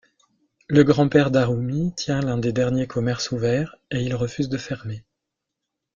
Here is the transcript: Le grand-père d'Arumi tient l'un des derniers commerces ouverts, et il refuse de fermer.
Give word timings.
Le 0.67 0.83
grand-père 0.83 1.29
d'Arumi 1.29 1.93
tient 1.95 2.21
l'un 2.21 2.39
des 2.39 2.51
derniers 2.51 2.87
commerces 2.87 3.29
ouverts, 3.29 3.75
et 3.91 4.01
il 4.01 4.15
refuse 4.15 4.49
de 4.49 4.57
fermer. 4.57 5.05